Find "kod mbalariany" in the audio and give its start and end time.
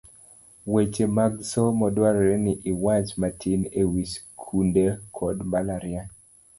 5.15-6.09